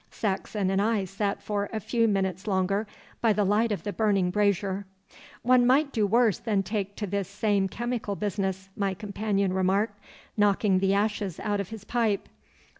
Saxon 0.09 0.71
and 0.71 0.81
I 0.81 1.05
sat 1.05 1.43
for 1.43 1.69
a 1.71 1.79
few 1.79 2.07
minutes 2.07 2.47
longer 2.47 2.87
by 3.21 3.33
the 3.33 3.43
light 3.43 3.71
of 3.71 3.83
the 3.83 3.93
burning 3.93 4.31
brazier. 4.31 4.87
'One 5.43 5.67
might 5.67 5.91
do 5.91 6.07
worse 6.07 6.39
than 6.39 6.63
take 6.63 6.95
to 6.95 7.05
this 7.05 7.27
same 7.27 7.67
chemical 7.69 8.15
business,' 8.15 8.69
my 8.75 8.95
companion 8.95 9.53
remarked, 9.53 9.99
knocking 10.35 10.79
the 10.79 10.95
ashes 10.95 11.39
out 11.39 11.59
of 11.59 11.69
his 11.69 11.83
pipe. 11.83 12.27